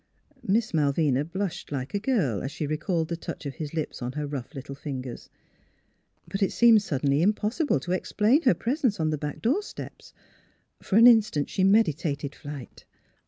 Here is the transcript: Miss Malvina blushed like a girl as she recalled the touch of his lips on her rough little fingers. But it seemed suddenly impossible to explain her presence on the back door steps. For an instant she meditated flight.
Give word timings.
Miss 0.41 0.73
Malvina 0.73 1.23
blushed 1.23 1.71
like 1.71 1.93
a 1.93 1.99
girl 1.99 2.41
as 2.41 2.51
she 2.51 2.65
recalled 2.65 3.07
the 3.09 3.15
touch 3.15 3.45
of 3.45 3.53
his 3.53 3.75
lips 3.75 4.01
on 4.01 4.13
her 4.13 4.25
rough 4.25 4.55
little 4.55 4.73
fingers. 4.73 5.29
But 6.27 6.41
it 6.41 6.51
seemed 6.51 6.81
suddenly 6.81 7.21
impossible 7.21 7.79
to 7.81 7.91
explain 7.91 8.41
her 8.41 8.55
presence 8.55 8.99
on 8.99 9.11
the 9.11 9.19
back 9.19 9.43
door 9.43 9.61
steps. 9.61 10.15
For 10.81 10.95
an 10.95 11.05
instant 11.05 11.51
she 11.51 11.63
meditated 11.63 12.33
flight. 12.33 12.83